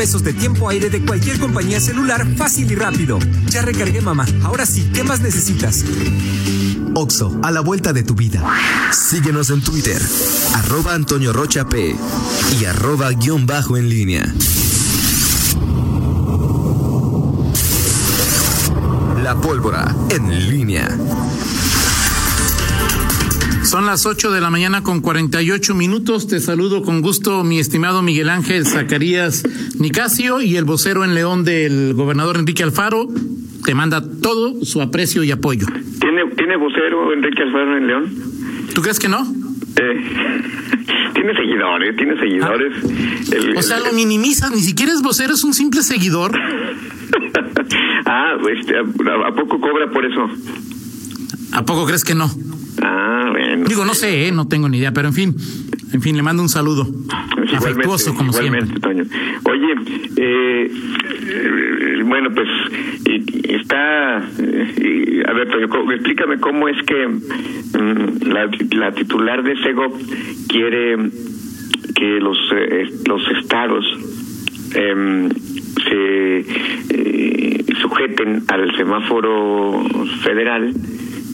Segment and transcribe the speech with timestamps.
[0.00, 3.18] pesos de tiempo aire de cualquier compañía celular fácil y rápido.
[3.50, 4.24] Ya recargué, mamá.
[4.44, 5.84] Ahora sí, ¿qué más necesitas?
[6.94, 8.42] Oxo, a la vuelta de tu vida.
[8.92, 10.00] Síguenos en Twitter,
[10.54, 11.94] arroba Antonio Rocha P
[12.58, 14.34] y arroba guion bajo en línea.
[19.22, 20.88] La pólvora en línea.
[23.70, 26.26] Son las 8 de la mañana con 48 minutos.
[26.26, 29.44] Te saludo con gusto, mi estimado Miguel Ángel Zacarías
[29.78, 33.06] Nicasio y el vocero en León del gobernador Enrique Alfaro.
[33.64, 35.68] Te manda todo su aprecio y apoyo.
[36.00, 38.12] ¿Tiene, ¿tiene vocero Enrique Alfaro en León?
[38.74, 39.20] ¿Tú crees que no?
[39.22, 40.02] Eh,
[41.14, 42.72] tiene seguidores, tiene seguidores.
[42.82, 43.36] Ah.
[43.36, 46.36] El, o sea, el, lo minimizas, ni siquiera es vocero, es un simple seguidor.
[48.04, 50.28] ah, este, ¿a, ¿a poco cobra por eso?
[51.52, 52.28] ¿A poco crees que no?
[52.82, 53.64] Ah, bueno.
[53.68, 54.32] Digo, no sé, ¿eh?
[54.32, 55.34] no tengo ni idea, pero en fin,
[55.92, 56.86] en fin, le mando un saludo.
[57.56, 58.80] Afectuoso, como igualmente, siempre.
[58.80, 59.04] Toño.
[59.44, 59.74] Oye,
[60.16, 60.70] eh,
[61.26, 62.48] eh, bueno, pues
[63.48, 64.18] está.
[64.38, 69.92] Eh, a ver, Toño, explícame cómo es que mm, la, la, titular de SEGO
[70.48, 70.96] quiere
[71.94, 72.38] que los,
[73.06, 73.84] los estados
[74.74, 76.44] em, se
[77.80, 79.84] sujeten al semáforo
[80.22, 80.72] federal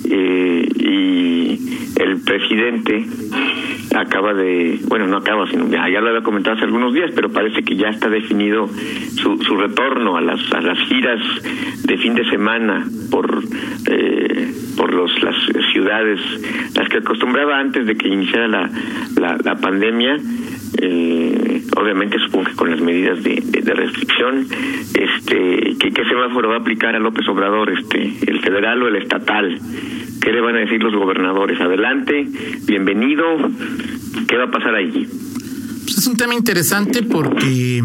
[0.05, 1.61] eh, y
[2.01, 3.07] el presidente
[4.01, 7.63] acaba de, bueno, no acaba, sino ya, lo había comentado hace algunos días, pero parece
[7.63, 11.21] que ya está definido su, su retorno a las, a las giras
[11.85, 13.43] de fin de semana por,
[13.89, 15.35] eh, por los, las
[15.73, 16.21] ciudades,
[16.75, 18.71] las que acostumbraba antes de que iniciara la,
[19.17, 20.17] la, la pandemia.
[20.79, 24.47] Eh, obviamente supongo que con las medidas de, de, de restricción
[24.93, 28.97] este ¿qué, qué semáforo va a aplicar a López Obrador este el federal o el
[28.97, 29.59] estatal
[30.27, 32.27] qué le van a decir los gobernadores adelante
[32.67, 33.23] bienvenido.
[34.27, 35.07] Qué va a pasar allí
[35.85, 37.81] pues es un tema interesante porque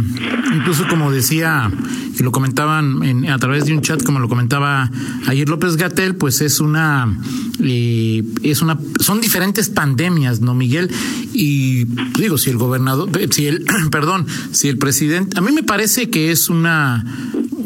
[0.55, 1.69] incluso como decía
[2.17, 4.89] y lo comentaban en, a través de un chat como lo comentaba
[5.27, 7.15] ayer López Gatel pues es una
[7.63, 10.89] eh, es una son diferentes pandemias no Miguel
[11.33, 11.85] y
[12.17, 16.31] digo si el gobernador si el perdón si el presidente a mí me parece que
[16.31, 17.05] es una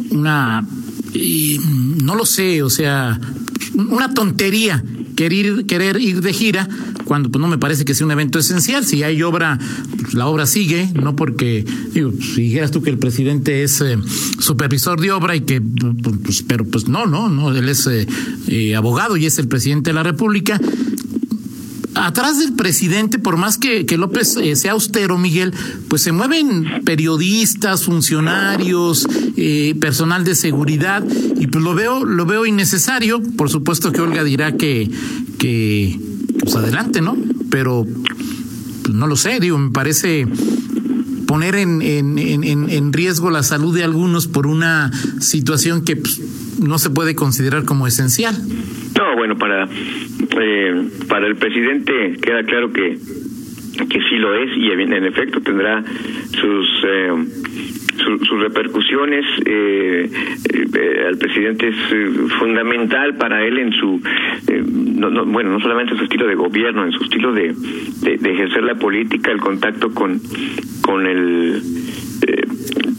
[0.09, 0.65] una
[2.03, 3.21] no lo sé o sea
[3.75, 4.83] una tontería
[5.15, 6.67] querer, querer ir de gira
[7.05, 8.85] cuando pues no me parece que sea un evento esencial.
[8.85, 9.59] Si hay obra,
[10.01, 13.97] pues, la obra sigue, no porque, digo, si dijeras tú que el presidente es eh,
[14.39, 18.07] supervisor de obra y que, pues, pero pues no, no, no, él es eh,
[18.47, 20.59] eh, abogado y es el presidente de la República
[21.95, 25.53] atrás del presidente, por más que, que López eh, sea austero, Miguel,
[25.87, 29.07] pues se mueven periodistas, funcionarios,
[29.37, 31.03] eh, personal de seguridad,
[31.39, 33.21] y pues lo veo, lo veo innecesario.
[33.21, 34.89] Por supuesto que Olga dirá que,
[35.37, 35.99] que
[36.39, 37.17] pues adelante, ¿no?
[37.49, 37.85] Pero
[38.83, 40.27] pues no lo sé, digo, me parece
[41.25, 46.21] poner en, en, en, en riesgo la salud de algunos por una situación que pues,
[46.59, 48.39] no se puede considerar como esencial.
[48.97, 52.97] No, bueno, para eh, para el presidente queda claro que
[53.89, 55.83] que sí lo es y en efecto tendrá
[56.31, 57.11] sus eh,
[57.97, 59.25] su, sus repercusiones.
[59.45, 60.09] Eh,
[60.75, 64.01] eh, al presidente es eh, fundamental para él en su
[64.47, 67.53] eh, no, no, bueno no solamente en su estilo de gobierno en su estilo de,
[68.01, 70.19] de, de ejercer la política el contacto con
[70.81, 71.61] con el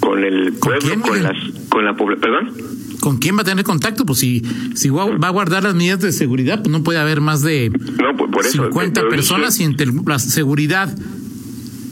[0.01, 1.37] con el pueblo ¿Con, con las
[1.69, 2.75] con la población perdón
[3.06, 4.05] ¿Con quién va a tener contacto?
[4.05, 4.43] Pues si,
[4.75, 8.17] si va a guardar las medidas de seguridad, pues no puede haber más de no,
[8.17, 10.93] por, por eso, 50 pero personas y entre la seguridad,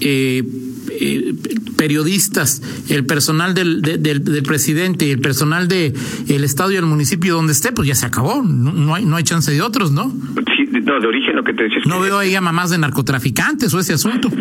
[0.00, 0.42] eh,
[0.91, 1.34] eh,
[1.76, 5.94] periodistas, el personal del, de, del, del, presidente y el personal de
[6.26, 8.42] el estado y el municipio donde esté, pues ya se acabó.
[8.42, 10.12] No, no, hay, no hay chance de otros, ¿no?
[10.56, 11.78] Sí, no, de origen lo que te decía.
[11.86, 14.32] No veo ahí a mamás de narcotraficantes o ese asunto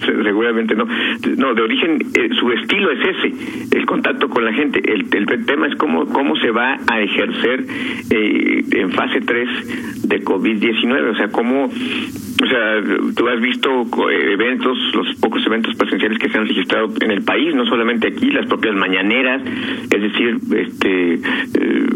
[0.00, 0.86] seguramente no.
[1.36, 4.80] No, de origen, eh, su estilo es ese, el contacto con la gente.
[4.80, 7.64] El, el tema es cómo, cómo se va a ejercer
[8.10, 12.82] eh, en fase 3 de COVID-19, o sea, cómo, o sea,
[13.16, 17.54] tú has visto eventos, los pocos eventos presenciales que se han registrado en el país,
[17.54, 19.42] no solamente aquí, las propias mañaneras,
[19.90, 21.86] es decir, este, eh,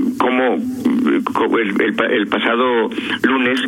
[1.60, 2.90] el, el, pasado
[3.22, 3.60] lunes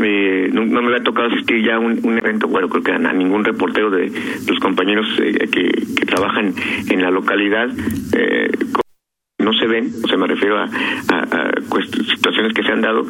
[0.00, 2.92] eh, no, no, me había tocado asistir ya a un, un, evento, bueno, creo que
[2.92, 4.10] a, ningún reportero de
[4.46, 6.54] los compañeros eh, que, trabajan
[6.90, 7.68] en la localidad.
[8.14, 8.50] Eh,
[9.38, 10.68] no se ven, o sea, me refiero a,
[12.14, 13.04] situaciones que se han dado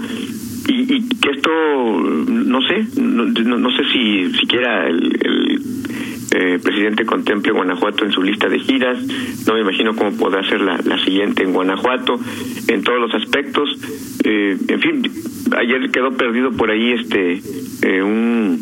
[0.68, 5.62] y, y que esto, no sé, no, sé si siquiera el, el
[6.34, 8.98] eh, presidente contemple Guanajuato en su lista de giras.
[9.46, 12.18] No me imagino cómo podrá ser la, la siguiente en Guanajuato,
[12.68, 13.68] en todos los aspectos.
[14.24, 15.02] Eh, en fin,
[15.56, 17.40] ayer quedó perdido por ahí este
[17.82, 18.60] eh, un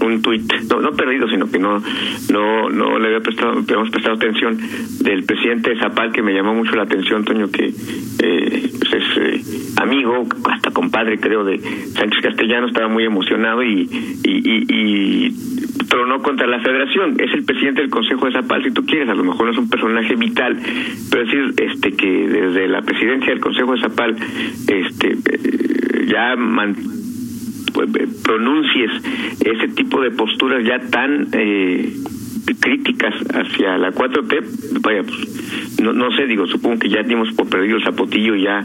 [0.00, 1.82] un tuit, no, no perdido, sino que no
[2.30, 4.58] no no le había prestado, habíamos prestado atención
[5.00, 7.72] del presidente de Zapal que me llamó mucho la atención, Toño, que
[8.22, 13.88] eh, pues es eh, amigo, hasta compadre creo de Sánchez Castellano, estaba muy emocionado y,
[14.24, 15.34] y, y,
[15.88, 17.14] tronó contra la federación.
[17.20, 19.58] Es el presidente del Consejo de Zapal, si tú quieres, a lo mejor no es
[19.58, 20.58] un personaje vital,
[21.10, 24.16] pero decir este que desde la presidencia del Consejo de Zapal
[24.66, 25.16] este
[26.06, 26.76] ya man,
[27.72, 27.88] pues,
[28.22, 28.90] pronuncies
[29.40, 31.92] ese tipo de posturas ya tan eh,
[32.60, 37.48] críticas hacia la 4T, vaya, pues, no, no sé, digo, supongo que ya dimos por
[37.48, 38.64] perdido el zapotillo ya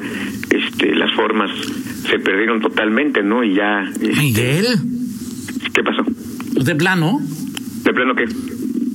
[0.49, 1.51] este, las formas
[2.09, 3.44] se perdieron totalmente, ¿no?
[3.44, 3.83] Y ya...
[3.83, 4.65] Este, Miguel.
[5.73, 6.03] ¿Qué pasó?
[6.63, 7.19] ¿De plano?
[7.83, 8.25] ¿De plano qué?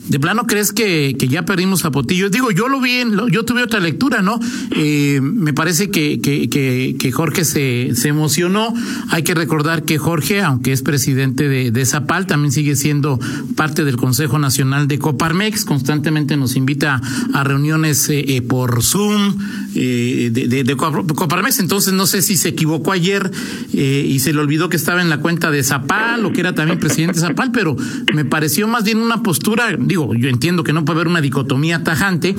[0.09, 1.91] ¿De plano crees que, que ya perdimos a?
[2.07, 4.39] Digo, yo lo vi, yo tuve otra lectura, ¿no?
[4.71, 8.73] Eh, me parece que, que, que, Jorge se, emocionó.
[9.09, 13.19] Hay que recordar que Jorge, aunque es presidente de, Zapal, también sigue siendo
[13.57, 15.65] parte del Consejo Nacional de Coparmex.
[15.65, 17.01] Constantemente nos invita
[17.33, 19.37] a reuniones eh, eh, por Zoom
[19.75, 21.59] de, de, Coparmex.
[21.59, 23.31] Entonces, no sé si se equivocó ayer
[23.73, 26.79] y se le olvidó que estaba en la cuenta de Zapal o que era también
[26.79, 27.77] presidente de Zapal, pero
[28.15, 32.35] me pareció más bien una postura yo entiendo que no puede haber una dicotomía tajante,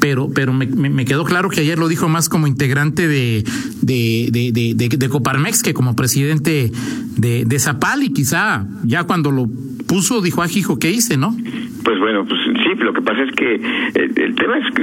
[0.00, 3.44] pero, pero me, quedó claro que ayer lo dijo más como integrante de,
[3.80, 6.72] de, de, de, Coparmex que como presidente
[7.16, 9.46] de, de Zapal y quizá ya cuando lo
[9.86, 11.36] puso dijo, ah, hijo, ¿qué hice, no?
[11.84, 12.40] Pues bueno, pues
[12.76, 14.82] lo que pasa es que el, el tema es que,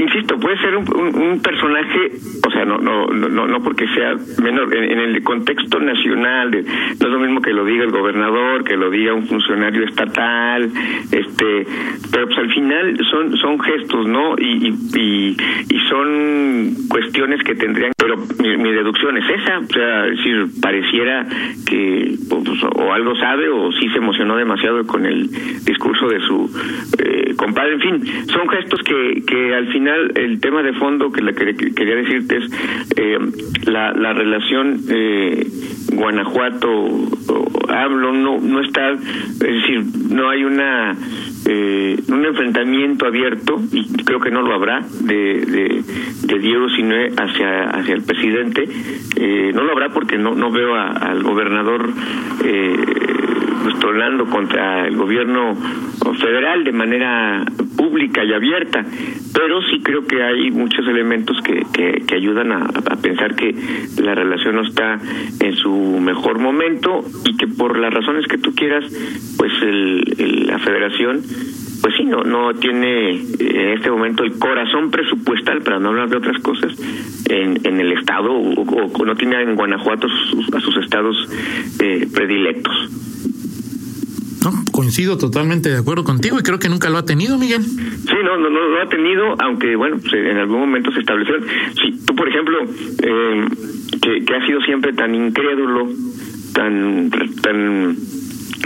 [0.00, 2.12] insisto, puede ser un, un, un, personaje,
[2.46, 7.06] o sea, no no no no porque sea menor, en, en el contexto nacional, no
[7.06, 10.70] es lo mismo que lo diga el gobernador, que lo diga un funcionario estatal,
[11.12, 11.66] este,
[12.12, 14.34] pero pues al final son son gestos, ¿no?
[14.38, 15.36] Y, y,
[15.68, 20.46] y son cuestiones que tendrían, pero mi, mi, deducción es esa, o sea, es decir,
[20.62, 21.26] pareciera
[21.68, 25.28] que pues, o algo sabe o sí se emocionó demasiado con el
[25.64, 26.48] discurso de su
[26.98, 31.20] eh, compadre, en fin, son gestos que, que al final el tema de fondo que,
[31.20, 32.52] le que quería decirte es
[32.96, 33.18] eh,
[33.66, 35.44] la, la relación eh,
[35.92, 36.88] Guanajuato
[37.68, 40.94] hablo no no está es decir no hay una
[41.46, 45.82] eh, un enfrentamiento abierto y creo que no lo habrá de,
[46.26, 48.68] de, Diego Sinué hacia hacia el presidente.
[49.16, 51.90] Eh, no lo habrá porque no no veo a, al gobernador
[52.44, 52.76] eh,
[54.24, 55.54] contra el gobierno
[56.20, 57.44] federal de manera
[57.86, 58.84] pública y abierta,
[59.32, 63.54] pero sí creo que hay muchos elementos que, que, que ayudan a, a, pensar que
[64.02, 64.98] la relación no está
[65.40, 68.84] en su mejor momento y que por las razones que tú quieras,
[69.36, 71.22] pues el, la federación
[71.82, 76.16] pues sí, no, no tiene en este momento el corazón presupuestal, para no hablar de
[76.16, 76.72] otras cosas,
[77.28, 81.16] en, en el Estado o, o, no tiene en Guanajuato sus, a sus estados
[81.78, 82.74] eh, predilectos.
[84.46, 87.64] No, coincido totalmente de acuerdo contigo y creo que nunca lo ha tenido, Miguel.
[87.64, 91.34] Sí, no, no, no lo ha tenido, aunque bueno, pues en algún momento se estableció.
[91.82, 93.44] Si tú, por ejemplo, eh,
[94.00, 95.88] que, que has sido siempre tan incrédulo,
[96.52, 97.10] tan,
[97.42, 97.96] tan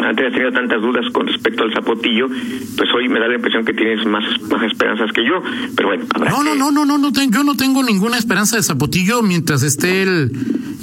[0.02, 3.64] antes has tenido tantas dudas con respecto al zapotillo, pues hoy me da la impresión
[3.64, 5.42] que tienes más, más esperanzas que yo,
[5.76, 6.04] pero bueno.
[6.14, 9.22] Habrá no, no, no, no, no, no, tengo, yo no tengo ninguna esperanza de zapotillo
[9.22, 10.30] mientras esté el,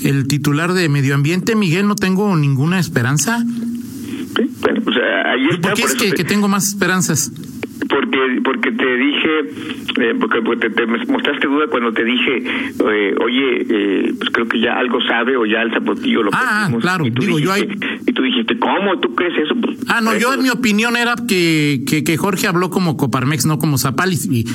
[0.04, 3.44] el titular de medio ambiente, Miguel, no tengo ninguna esperanza.
[4.98, 5.60] Pues.
[5.60, 7.32] ¿Por qué es que, que tengo más esperanzas?
[7.90, 9.40] porque porque te dije
[10.02, 14.48] eh, porque, porque te, te, mostraste duda cuando te dije eh, oye eh, pues creo
[14.48, 17.68] que ya algo sabe o ya el zapotillo lo ah claro y tú digo dijiste,
[17.68, 18.00] yo hay...
[18.06, 21.16] y tú dijiste cómo tú crees eso pues, ah no yo en mi opinión era
[21.28, 24.46] que, que, que Jorge habló como Coparmex no como Zapal y, y,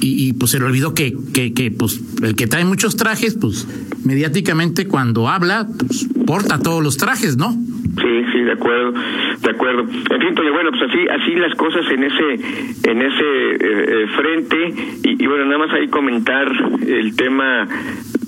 [0.00, 3.66] y pues se le olvidó que, que que pues el que trae muchos trajes pues
[4.04, 7.56] mediáticamente cuando habla pues porta todos los trajes no
[8.00, 9.82] Sí, sí, de acuerdo, de acuerdo.
[9.82, 13.24] En fin, Toño, bueno, pues así, así las cosas en ese, en ese
[13.60, 14.74] eh, frente.
[15.04, 16.50] Y, bueno, nada más ahí comentar
[16.86, 17.68] el tema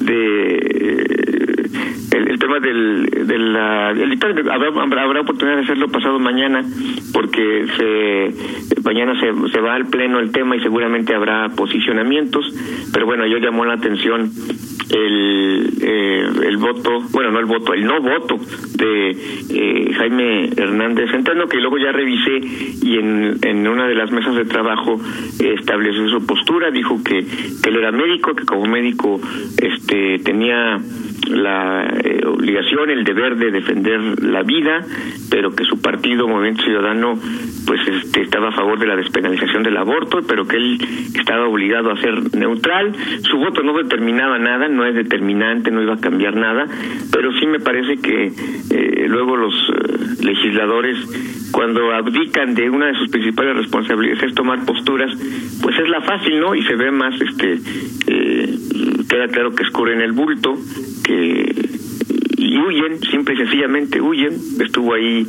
[0.00, 1.04] de
[2.12, 4.18] el, tema del de la el
[4.52, 6.62] habrá, habrá oportunidad de hacerlo pasado mañana
[7.14, 12.44] porque se mañana se, se va al pleno el tema y seguramente habrá posicionamientos.
[12.92, 14.30] Pero bueno yo llamó la atención
[14.90, 18.38] el eh, el voto bueno no el voto el no voto
[18.76, 22.40] de eh, Jaime Hernández Centeno que luego ya revisé
[22.82, 25.00] y en, en una de las mesas de trabajo
[25.40, 27.24] eh, estableció su postura dijo que,
[27.62, 29.20] que él era médico que como médico
[29.58, 30.80] este tenía
[31.28, 34.85] la eh, obligación, el deber de defender la vida,
[35.31, 37.14] pero que su partido, Movimiento Ciudadano,
[37.66, 40.78] pues este, estaba a favor de la despenalización del aborto, pero que él
[41.14, 42.93] estaba obligado a ser neutral.
[43.23, 46.66] Su voto no determinaba nada, no es determinante, no iba a cambiar nada,
[47.12, 48.33] pero sí me parece que
[48.71, 50.97] eh, luego los eh, legisladores
[51.52, 55.12] cuando abdican de una de sus principales responsabilidades es tomar posturas,
[55.62, 56.54] pues es la fácil, ¿no?
[56.54, 57.61] Y se ve más, este,
[59.09, 60.57] queda claro que escurren el bulto,
[61.04, 61.54] que
[62.37, 64.32] y huyen, simple y sencillamente huyen.
[64.61, 65.26] Estuvo ahí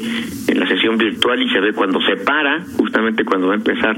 [0.48, 3.98] en la sesión virtual y se ve cuando se para, justamente cuando va a empezar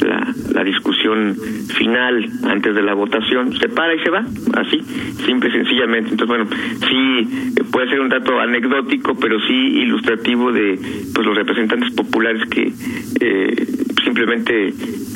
[0.00, 1.36] la, la discusión
[1.76, 4.80] final antes de la votación, se para y se va, así,
[5.26, 6.10] simple y sencillamente.
[6.10, 6.46] Entonces, bueno,
[6.88, 10.78] sí puede ser un dato anecdótico, pero sí ilustrativo de
[11.14, 12.72] pues los representantes populares que
[13.20, 13.66] eh,
[14.04, 14.72] simplemente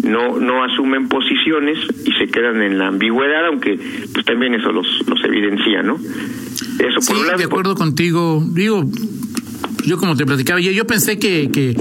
[0.08, 3.78] no no asumen posiciones y se quedan en la ambigüedad, aunque
[4.12, 5.96] pues también eso los los evidencia, ¿no?
[5.96, 8.44] Eso sí, de acuerdo contigo.
[8.52, 8.84] Digo,
[9.84, 11.74] yo como te platicaba, yo, yo pensé que, que,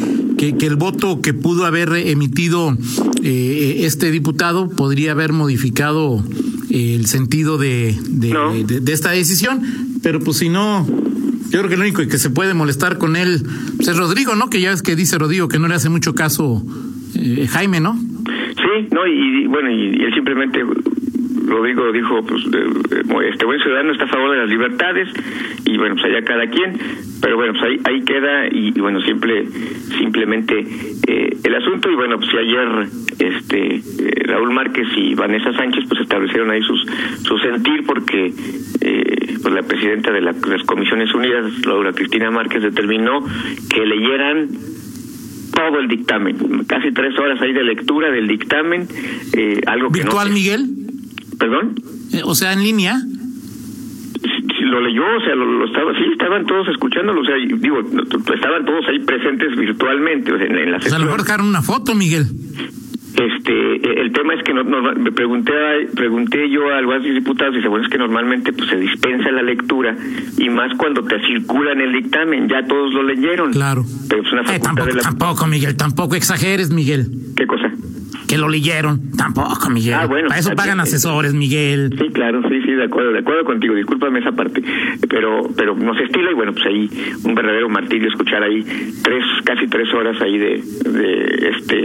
[0.55, 2.77] que, el voto que pudo haber emitido
[3.23, 6.23] eh, este diputado podría haber modificado
[6.69, 9.61] el sentido de, de, esta decisión,
[10.03, 10.85] pero pues si no,
[11.49, 13.43] yo creo que lo único que se puede molestar con él
[13.77, 14.49] pues, es Rodrigo, ¿no?
[14.49, 16.63] Que ya es que dice Rodrigo que no le hace mucho caso
[17.15, 17.99] eh, Jaime, ¿no?
[18.91, 20.63] No, y, bueno, y él simplemente
[21.47, 25.07] Rodrigo dijo, pues este buen ciudadano está a favor de las libertades
[25.65, 26.77] y bueno, pues allá cada quien,
[27.21, 29.45] pero bueno, pues ahí, ahí queda y, bueno, siempre
[29.97, 30.65] simplemente
[31.07, 32.87] eh, el asunto y bueno, pues ayer
[33.19, 36.85] este eh, Raúl Márquez y Vanessa Sánchez pues establecieron ahí sus
[37.23, 38.31] su sentir porque
[38.81, 43.25] eh, pues la presidenta de las Comisiones Unidas, Laura Cristina Márquez, determinó
[43.73, 44.49] que leyeran
[45.57, 48.87] todo el dictamen, casi tres horas ahí de lectura del dictamen,
[49.33, 50.67] eh, algo que ¿Virtual, Miguel?
[51.39, 51.73] ¿Perdón?
[52.13, 52.95] Eh, o sea, en línea.
[54.61, 58.85] lo leyó, o sea, lo, estaba, sí, estaban todos escuchándolo, o sea, digo, estaban todos
[58.87, 62.25] ahí presentes virtualmente, o sea, en, la pues a lo mejor dejaron una foto, Miguel.
[63.17, 65.51] Este, eh, el tema es que no, me pregunté
[65.95, 69.41] pregunté yo a algunos diputados y dice, bueno, es que normalmente pues se dispensa la
[69.41, 69.95] lectura
[70.37, 73.51] y más cuando te circulan el dictamen, ya todos lo leyeron.
[73.51, 73.83] Claro.
[74.07, 77.07] Pero es una eh, tampoco, tampoco, Miguel, tampoco exageres, Miguel.
[77.35, 77.71] ¿Qué cosa?
[78.27, 79.11] Que lo leyeron.
[79.17, 79.93] Tampoco, Miguel.
[79.93, 80.27] Ah, bueno.
[80.27, 81.95] Para eso pagan asesores, Miguel.
[81.97, 83.73] Sí, claro, sí, sí, de acuerdo, de acuerdo contigo.
[83.75, 84.61] Discúlpame esa parte.
[85.09, 86.89] Pero, pero nos estila y bueno, pues ahí
[87.23, 88.63] un verdadero martirio escuchar ahí
[89.03, 91.75] tres, casi tres horas ahí de, de este,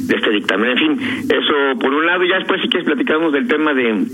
[0.00, 0.70] de este dictamen.
[0.70, 4.06] En fin, eso por un lado, y ya después sí que platicamos del tema de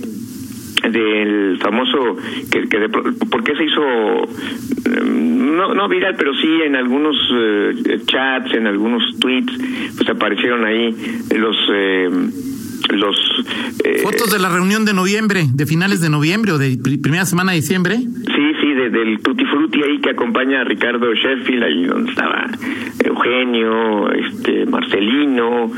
[0.90, 2.16] del famoso
[2.50, 7.16] que, que de, por qué se hizo mm, no no viral pero sí en algunos
[7.34, 9.52] eh, chats en algunos tweets
[9.96, 10.94] pues aparecieron ahí
[11.36, 12.08] los eh,
[12.90, 13.16] los
[13.84, 17.52] eh, fotos de la reunión de noviembre de finales de noviembre o de primera semana
[17.52, 17.96] de diciembre.
[17.96, 18.45] Sí
[18.76, 22.46] sí del tutti frutti ahí que acompaña a Ricardo Sheffield ahí donde estaba
[23.04, 25.70] Eugenio este Marcelino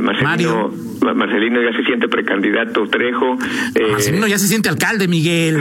[0.00, 3.38] Marcelino Mario Marcelino ya se siente precandidato Trejo.
[3.74, 5.56] Eh, Marcelino ya se siente alcalde, Miguel.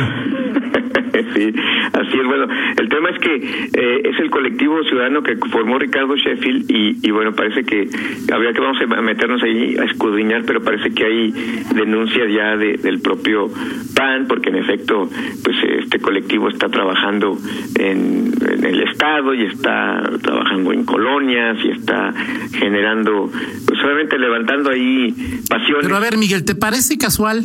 [1.33, 1.53] sí,
[1.93, 2.25] así es.
[2.25, 2.47] Bueno,
[2.77, 7.33] el tema es que eh, es el colectivo ciudadano que formó Ricardo Sheffield y, bueno,
[7.33, 7.87] parece que
[8.31, 11.33] habría que vamos a meternos ahí a escudriñar, pero parece que hay
[11.73, 13.49] denuncias ya del propio
[13.95, 15.09] PAN, porque en efecto,
[15.43, 17.37] pues este colectivo está trabajando
[17.75, 18.31] en,
[18.63, 22.13] el Estado y está trabajando en colonias y está
[22.53, 23.29] generando,
[23.65, 25.13] pues solamente levantando ahí
[25.49, 25.83] pasiones.
[25.83, 27.43] Pero a ver, Miguel, ¿te parece casual?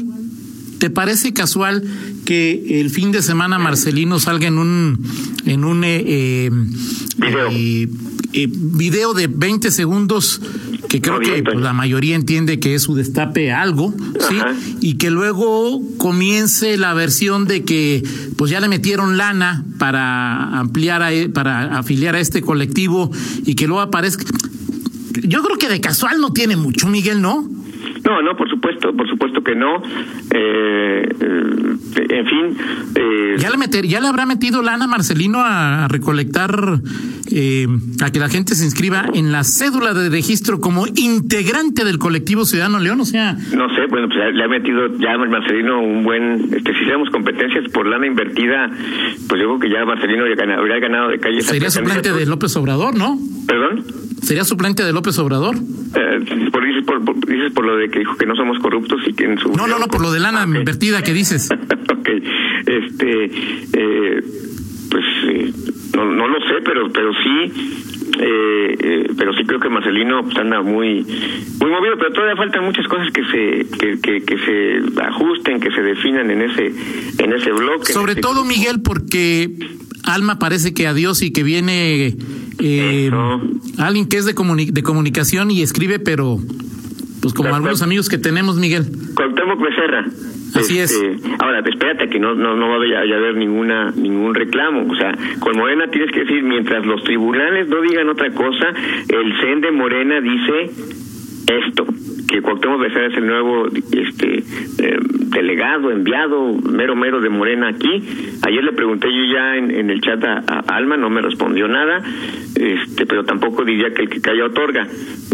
[0.78, 1.82] ¿Te parece casual
[2.24, 4.98] que el fin de semana Marcelino salga en un
[5.46, 6.50] en un eh, eh,
[8.32, 9.14] eh, video.
[9.14, 10.40] de 20 segundos
[10.88, 13.92] que creo que pues, la mayoría entiende que es su destape algo,
[14.28, 14.38] ¿sí?
[14.80, 18.02] Y que luego comience la versión de que
[18.36, 23.10] pues ya le metieron lana para ampliar a, e, para afiliar a este colectivo
[23.44, 24.24] y que luego aparezca
[25.22, 27.48] yo creo que de casual no tiene mucho, Miguel, ¿no?
[28.04, 28.53] No, no, por supuesto,
[28.96, 29.82] por supuesto que no.
[30.30, 32.56] Eh, eh, en fin.
[32.94, 38.28] Eh, ya le meter, ya le habrá metido lana Marcelino a, recolectar, a que la
[38.28, 43.04] gente se inscriba en la cédula de registro como integrante del colectivo Ciudadano León, o
[43.04, 43.32] sea.
[43.32, 47.70] No sé, bueno, pues le ha metido ya Marcelino un buen, este, si hacemos competencias
[47.72, 48.70] por lana invertida,
[49.28, 51.42] pues yo creo que ya Marcelino habría ganado, de calle.
[51.42, 53.18] Sería suplente de López Obrador, ¿no?
[53.46, 53.84] ¿Perdón?
[54.24, 55.56] ¿Sería suplente de López Obrador?
[55.56, 59.38] Eh, por, dices, por, lo de que dijo que no somos corruptos y que en
[59.38, 59.52] su...
[59.52, 61.50] No, no, no, por lo de lana invertida que dices.
[61.92, 62.08] ok,
[62.66, 63.24] este,
[63.72, 64.24] eh,
[64.90, 65.52] pues eh,
[65.94, 70.36] no, no lo sé, pero, pero sí eh, eh, pero sí creo que Marcelino pues,
[70.36, 75.02] anda muy muy movido, pero todavía faltan muchas cosas que se que, que, que se
[75.02, 76.72] ajusten, que se definan en ese
[77.18, 77.92] en ese bloque.
[77.92, 79.50] Sobre Este- todo, Miguel, porque
[80.04, 82.14] Alma parece que adiós y que viene
[82.58, 83.10] eh,
[83.78, 86.38] alguien que es de, comuni- de comunicación y escribe, pero
[87.20, 88.86] pues como algunos amigos que tenemos, Miguel.
[89.14, 90.04] Cuauhtémoc Becerra.
[90.54, 90.92] Así es.
[91.40, 94.94] Ahora, espérate que no no no va a haber- a haber ninguna ningún reclamo, o
[94.96, 98.68] sea, con Morena tienes que decir mientras los tribunales no digan otra cosa,
[99.08, 100.70] el CEN de Morena dice
[101.66, 101.86] esto,
[102.28, 104.38] que Cuauhtémoc Becerra es el nuevo este
[104.78, 104.98] eh,
[105.34, 108.02] delegado, enviado, mero mero de Morena aquí.
[108.46, 112.02] Ayer le pregunté yo ya en, el chat a, a Alma, no me respondió nada,
[112.54, 114.86] este, pero tampoco diría que el que calla otorga.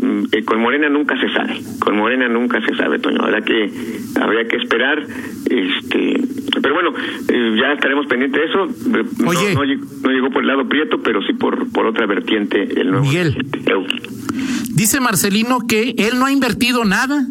[0.03, 3.23] Mm, eh, con Morena nunca se sabe, con Morena nunca se sabe, Toño.
[3.23, 3.71] Habrá que,
[4.21, 5.03] habría que esperar,
[5.51, 6.21] este,
[6.63, 6.91] pero bueno,
[7.29, 8.67] eh, ya estaremos pendientes de eso.
[9.23, 9.55] No- Oye.
[9.55, 12.91] No, lleg- no llegó por el lado prieto, pero sí por, por otra vertiente el
[12.91, 13.05] nuevo.
[13.07, 13.47] Miguel.
[14.73, 17.27] Dice Marcelino que él no ha invertido nada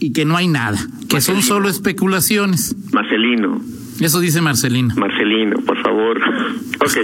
[0.00, 2.74] y que no hay nada, que son solo especulaciones.
[2.92, 3.60] Marcelino,
[4.00, 4.94] Eso dice Marcelino.
[4.96, 6.18] Marcelino, por favor.
[6.80, 6.94] ok,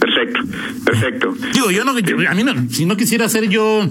[0.00, 0.40] perfecto,
[0.84, 1.34] perfecto.
[1.52, 3.88] Digo, yo no, yo- a mí no, si no quisiera ser yo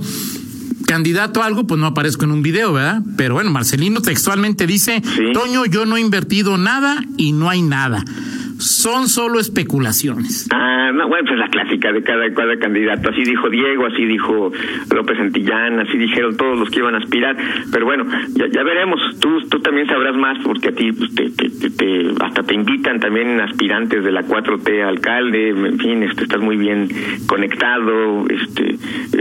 [0.93, 3.01] candidato a algo, pues no aparezco en un video, ¿verdad?
[3.15, 5.31] Pero bueno, Marcelino textualmente dice, Sí.
[5.33, 8.03] Toño, yo no he invertido nada y no hay nada.
[8.57, 10.47] Son solo especulaciones.
[10.51, 13.09] Ah, no, bueno, pues es la clásica de cada, cada candidato.
[13.09, 14.51] Así dijo Diego, así dijo
[14.93, 17.37] López Santillán, así dijeron todos los que iban a aspirar.
[17.71, 18.05] Pero bueno,
[18.35, 18.99] ya, ya veremos.
[19.21, 23.39] Tú, tú también sabrás más porque a ti pues, te, te- hasta te invitan también
[23.39, 25.49] aspirantes de la 4T a alcalde.
[25.51, 26.89] En fin, este, estás muy bien
[27.27, 28.25] conectado.
[28.29, 29.18] Este, es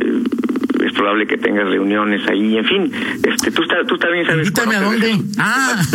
[0.99, 2.59] probable que tengas reuniones ahí.
[2.59, 4.49] En fin, este, tú, está- tú también sabes.
[4.49, 5.19] Invítame a dónde.
[5.39, 5.83] Ah,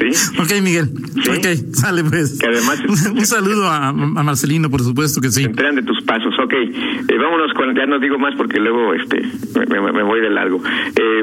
[0.00, 0.38] Sí.
[0.40, 0.88] ok, Miguel.
[1.22, 1.30] Sí.
[1.30, 2.38] Ok, sale pues.
[2.38, 5.44] Que además- Un saludo a, a Marcelino, por supuesto que sí.
[5.44, 6.32] enteran de tus pasos.
[6.42, 9.20] Ok, eh, vámonos con, ya no digo más porque luego este
[9.68, 10.62] me, me- me voy de largo.
[10.96, 11.22] Eh,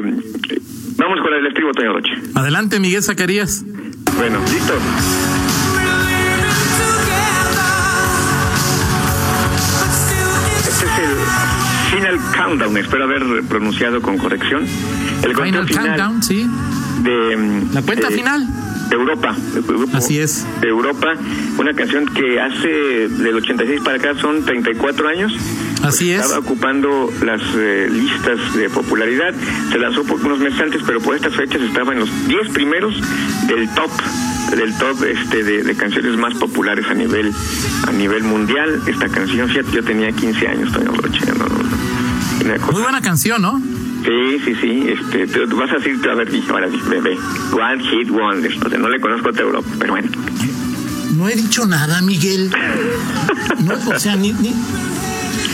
[0.96, 2.10] vamos con el estribo, Toño Roche.
[2.34, 3.64] Adelante, Miguel Zacarías.
[4.16, 4.74] Bueno, listo.
[12.36, 14.64] Countdown, espero haber pronunciado con corrección.
[15.22, 16.48] El Final Countdown, sí.
[17.02, 18.46] de La cuenta final.
[18.88, 19.36] de Europa,
[19.92, 20.46] Así es.
[20.60, 21.14] de Europa,
[21.58, 25.32] una canción que hace del 86 para acá son 34 años.
[25.82, 26.22] Así es.
[26.22, 29.32] Estaba ocupando las eh, listas de popularidad.
[29.70, 32.94] Se lanzó por unos meses antes, pero por estas fechas estaba en los 10 primeros
[33.46, 33.90] del top
[34.56, 37.32] del top este de, de canciones más populares a nivel
[37.86, 38.80] a nivel mundial.
[38.86, 41.44] Esta canción, fíjate, yo tenía 15 años, Toño Roche, no,
[42.72, 43.60] Muy buena canción, ¿no?
[44.04, 44.84] Sí, sí, sí.
[44.88, 47.18] Este, tú, vas a decir, a ver, ahora di, bebé.
[47.52, 48.52] One Hit Wonder.
[48.64, 50.08] O sea, no le conozco a otra Europa, pero bueno.
[51.16, 52.50] No he dicho nada, Miguel.
[53.64, 54.54] No, o sea, ni, ni-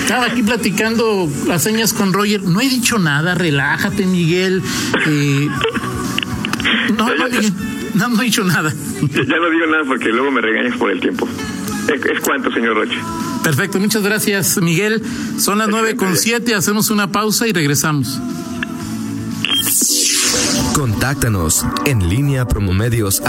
[0.03, 2.43] Estaba aquí platicando las señas con Roger.
[2.43, 3.35] No he dicho nada.
[3.35, 4.63] Relájate, Miguel.
[5.07, 5.49] Eh,
[6.99, 7.53] no, no, Miguel.
[7.95, 8.71] No, no he dicho nada.
[9.01, 11.27] Ya ya no digo nada porque luego me regañas por el tiempo.
[11.89, 12.99] ¿Es, es cuánto, señor Roche?
[13.45, 15.03] Perfecto, muchas gracias, Miguel.
[15.39, 16.55] Son las nueve con siete.
[16.55, 18.19] Hacemos una pausa y regresamos.
[20.73, 23.21] Contáctanos en línea promomedios